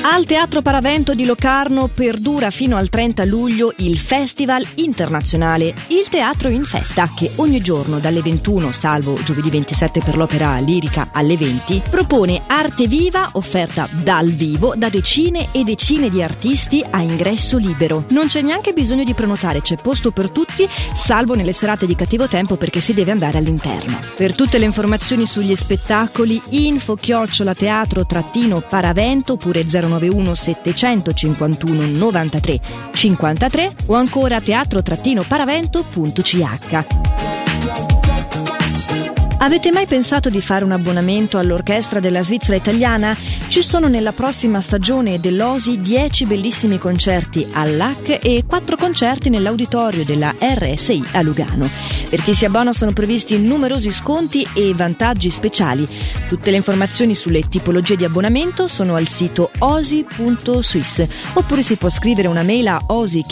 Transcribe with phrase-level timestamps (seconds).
[0.00, 6.48] Al Teatro Paravento di Locarno perdura fino al 30 luglio il Festival internazionale Il Teatro
[6.48, 11.82] in Festa, che ogni giorno dalle 21, salvo giovedì 27 per l'opera lirica alle 20,
[11.90, 18.04] propone arte viva offerta dal vivo da decine e decine di artisti a ingresso libero.
[18.10, 22.28] Non c'è neanche bisogno di prenotare, c'è posto per tutti, salvo nelle serate di cattivo
[22.28, 24.00] tempo perché si deve andare all'interno.
[24.16, 28.06] Per tutte le informazioni sugli spettacoli, info chiocciola teatro
[28.68, 32.60] paravento oppure 09 991 751 93
[32.92, 37.37] 53 o ancora teatro-paravento.ch.
[39.40, 43.16] Avete mai pensato di fare un abbonamento all'orchestra della Svizzera italiana?
[43.46, 50.34] Ci sono nella prossima stagione dell'OSI 10 bellissimi concerti all'AC e 4 concerti nell'auditorio della
[50.38, 51.70] RSI a Lugano.
[52.10, 55.86] Per chi si abbona sono previsti numerosi sconti e vantaggi speciali.
[56.28, 62.26] Tutte le informazioni sulle tipologie di abbonamento sono al sito osi.swiss oppure si può scrivere
[62.26, 63.26] una mail a osi-osi.swiss.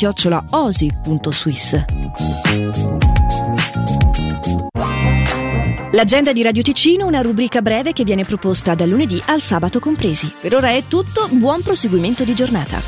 [5.96, 10.30] L'agenda di Radio Ticino, una rubrica breve che viene proposta dal lunedì al sabato compresi.
[10.38, 12.82] Per ora è tutto, buon proseguimento di giornata.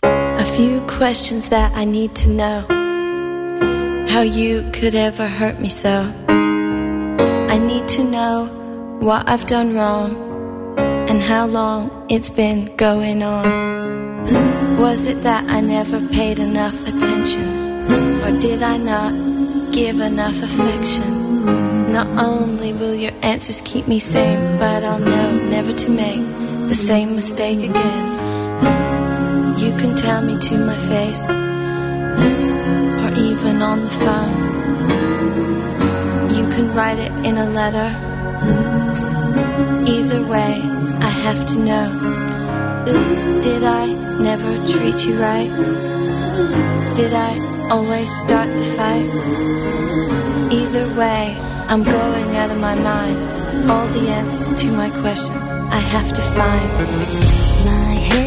[0.00, 2.64] A few questions that I need to know.
[4.08, 6.12] How you could ever hurt me so.
[6.26, 8.48] I need to know
[8.98, 10.16] what I've done wrong
[11.08, 14.26] and how long it's been going on.
[14.80, 17.46] Was it that I never paid enough attention?
[18.24, 19.33] Or did I not?
[19.74, 21.92] Give enough affection.
[21.92, 26.22] Not only will your answers keep me sane, but I'll know never to make
[26.68, 28.06] the same mistake again.
[29.58, 31.28] You can tell me to my face,
[33.02, 34.36] or even on the phone.
[36.36, 37.90] You can write it in a letter.
[39.90, 40.52] Either way,
[41.08, 41.86] I have to know.
[43.42, 43.86] Did I
[44.20, 45.50] never treat you right?
[46.94, 49.10] Did I always start the fight.
[50.52, 51.36] Either way,
[51.68, 53.70] I'm going out of my mind.
[53.70, 55.36] All the answers to my questions
[55.70, 56.68] I have to find.
[57.64, 58.23] My head's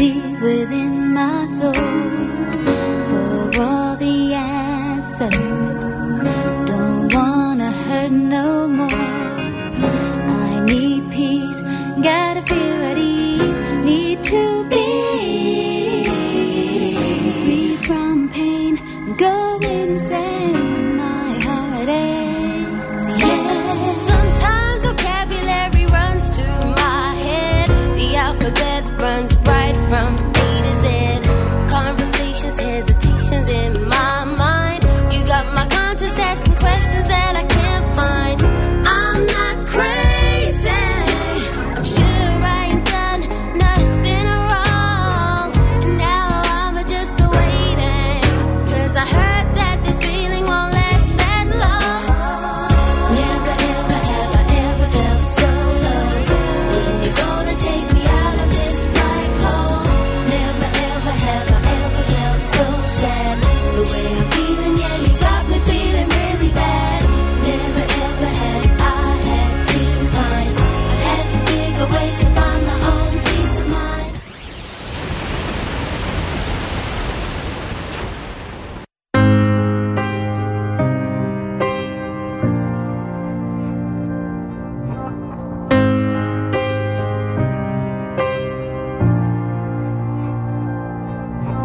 [0.00, 2.29] deep within my soul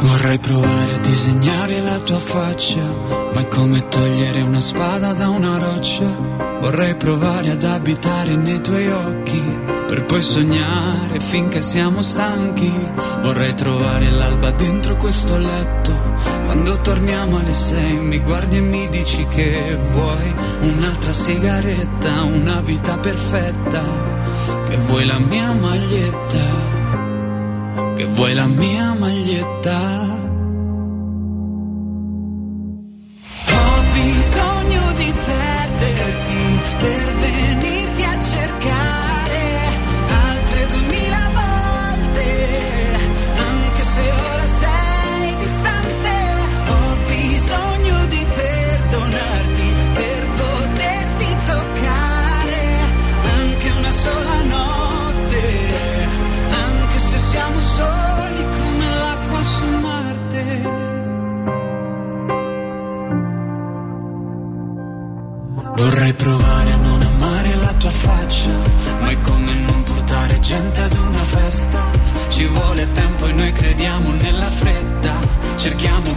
[0.02, 2.82] Vorrei provare a disegnare la tua faccia,
[3.34, 6.06] ma è come togliere una spada da una roccia.
[6.62, 9.42] Vorrei provare ad abitare nei tuoi occhi,
[9.88, 12.72] per poi sognare finché siamo stanchi.
[13.22, 15.98] Vorrei trovare l'alba dentro questo letto,
[16.44, 22.98] quando torniamo alle sei mi guardi e mi dici che vuoi un'altra sigaretta, una vita
[22.98, 23.84] perfetta,
[24.68, 26.85] che vuoi la mia maglietta
[27.96, 28.94] che vuoi la mia
[65.96, 68.50] Vorrei provare a non amare la tua faccia,
[69.00, 71.90] ma è come non portare gente ad una festa.
[72.28, 75.14] Ci vuole tempo e noi crediamo nella fretta.
[75.56, 76.15] Cerchiamo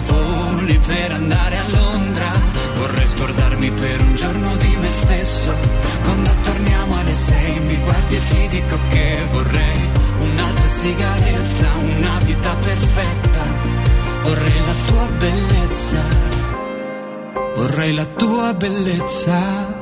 [17.93, 19.78] la tua bellezza